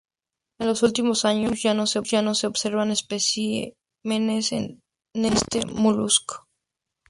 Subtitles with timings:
[0.59, 1.99] En los últimos años, ya no se
[2.47, 3.77] observan especímenes
[4.49, 4.77] de
[5.13, 6.47] este molusco.